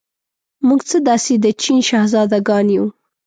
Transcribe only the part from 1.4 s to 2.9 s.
د چین شهزادګان یو.